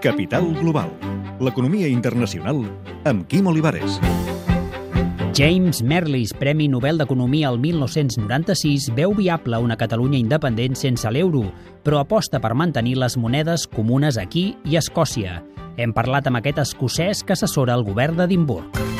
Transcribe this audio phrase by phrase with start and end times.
[0.00, 0.92] Capital Global.
[1.42, 2.60] L'economia internacional
[3.04, 3.98] amb Quim Olivares.
[5.34, 11.48] James Merlis, Premi Nobel d'Economia el 1996, veu viable una Catalunya independent sense l'euro,
[11.82, 15.40] però aposta per mantenir les monedes comunes aquí i a Escòcia.
[15.78, 18.97] Hem parlat amb aquest escocès que assessora el govern d'Edimburg.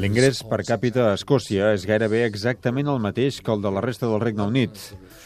[0.00, 4.06] L'ingrés per càpita a Escòcia és gairebé exactament el mateix que el de la resta
[4.10, 4.78] del Regne Unit.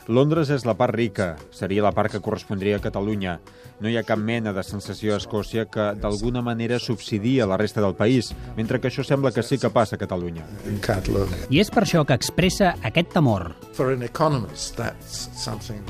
[0.09, 3.39] Londres és la part rica, seria la part que correspondria a Catalunya.
[3.81, 7.85] No hi ha cap mena de sensació a Escòcia que d'alguna manera subsidia la resta
[7.85, 10.47] del país, mentre que això sembla que sí que passa a Catalunya.
[11.51, 13.53] I és per això que expressa aquest temor.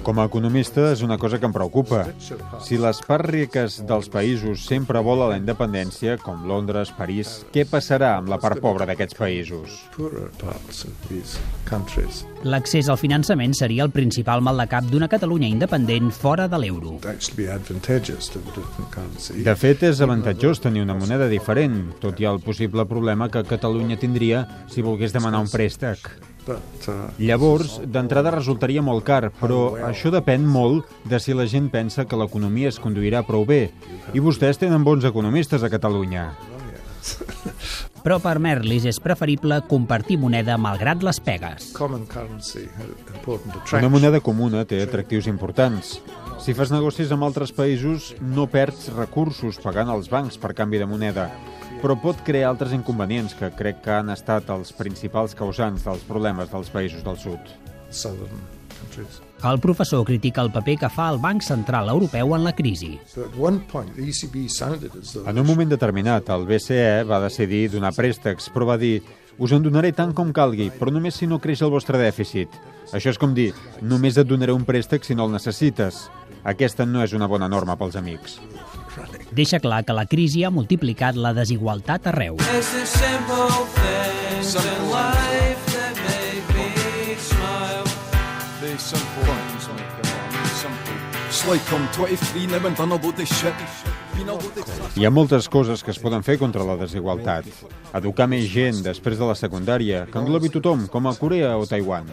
[0.05, 2.05] Com a economista és una cosa que em preocupa.
[2.65, 8.15] Si les parts riques dels països sempre volen la independència, com Londres, París, què passarà
[8.19, 9.81] amb la part pobra d'aquests països?
[12.49, 16.99] L'accés al finançament seria el principal mal de cap d'una Catalunya independent fora de l'euro.
[19.49, 23.99] De fet, és avantatjós tenir una moneda diferent, tot i el possible problema que Catalunya
[23.99, 26.13] tindria si volgués demanar un préstec.
[27.19, 32.19] Llavors, d'entrada resultaria molt car, però això depèn molt de si la gent pensa que
[32.19, 33.69] l'economia es conduirà prou bé.
[34.15, 36.31] I vostès tenen bons economistes a Catalunya.
[38.05, 41.73] Però per Merlis és preferible compartir moneda malgrat les pegues.
[43.79, 45.99] Una moneda comuna té atractius importants.
[46.39, 50.87] Si fas negocis amb altres països, no perds recursos pagant als bancs per canvi de
[50.87, 51.29] moneda,
[51.83, 56.51] però pot crear altres inconvenients que crec que han estat els principals causants dels problemes
[56.53, 57.57] dels països del sud.
[59.49, 62.99] El professor critica el paper que fa el Banc Central Europeu en la crisi.
[65.27, 68.97] En un moment determinat, el BCE va decidir donar préstecs, però va dir
[69.39, 72.53] us en donaré tant com calgui, però només si no creix el vostre dèficit.
[72.93, 76.07] Això és com dir, només et donaré un préstec si no el necessites.
[76.45, 78.39] Aquesta no és una bona norma pels amics.
[79.31, 82.39] Deixa clar que la crisi ha multiplicat la desigualtat arreu.
[94.99, 97.47] Hi ha moltes coses que es poden fer contra la desigualtat.
[97.95, 102.11] Educar més gent després de la secundària, que englobi tothom, com a Corea o Taiwan.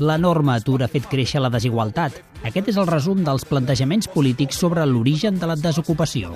[0.00, 2.20] L'enorme atur ha fet créixer la desigualtat.
[2.46, 6.32] Aquest és el resum dels plantejaments polítics sobre l'origen de la desocupació.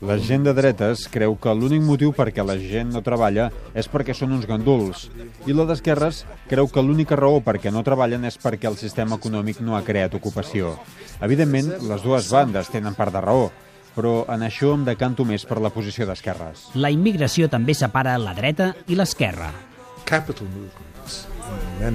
[0.00, 4.14] La gent de dretes creu que l'únic motiu perquè la gent no treballa és perquè
[4.14, 5.08] són uns ganduls.
[5.46, 9.60] I la d'esquerres creu que l'única raó perquè no treballen és perquè el sistema econòmic
[9.60, 10.76] no ha creat ocupació.
[11.22, 13.50] Evidentment, les dues bandes tenen part de raó,
[13.94, 16.68] però en això em decanto més per la posició d'esquerres.
[16.74, 19.52] La immigració també separa la dreta i l'esquerra.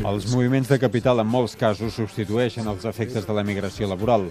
[0.05, 4.27] Els moviments de capital en molts casos substitueixen els efectes de la migració laboral.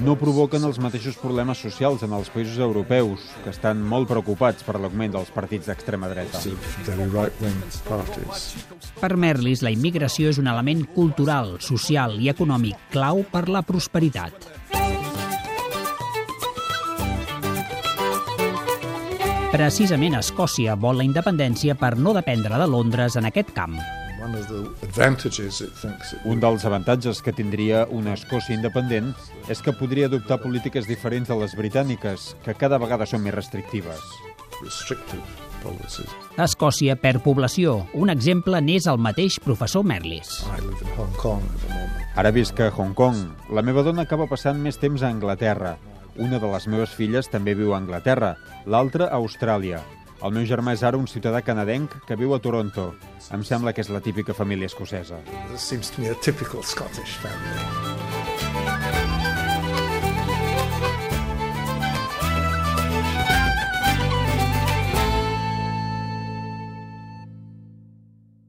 [0.00, 4.78] No provoquen els mateixos problemes socials en els països europeus, que estan molt preocupats per
[4.80, 6.40] l'augment dels partits d'extrema dreta.
[9.00, 14.63] Per Merlis, la immigració és un element cultural, social i econòmic clau per la prosperitat.
[19.54, 23.76] Precisament Escòcia vol la independència per no dependre de Londres en aquest camp.
[26.24, 29.12] Un dels avantatges que tindria una Escòcia independent
[29.46, 34.02] és que podria adoptar polítiques diferents de les britàniques, que cada vegada són més restrictives.
[36.48, 37.78] Escòcia perd població.
[37.94, 40.40] Un exemple n'és el mateix professor Merlis.
[42.18, 43.26] Ara visc a Hong Kong.
[43.54, 45.76] La meva dona acaba passant més temps a Anglaterra.
[46.16, 48.36] Una de les meves filles també viu a Anglaterra,
[48.70, 49.80] l'altra a Austràlia.
[50.24, 52.92] El meu germà és ara un ciutadà canadenc que viu a Toronto.
[53.34, 55.18] Em sembla que és la típica família escocesa.
[55.50, 58.23] This seems to me a typical Scottish family.